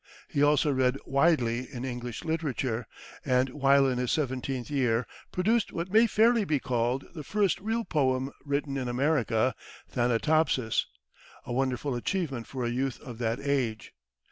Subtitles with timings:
[0.29, 2.87] He also read widely in English literature,
[3.23, 7.83] and while in his seventeenth year produced what may fairly be called the first real
[7.85, 9.53] poem written in America,
[9.93, 10.87] "Thanatopsis,"
[11.45, 13.93] a wonderful achievement for a youth of that age.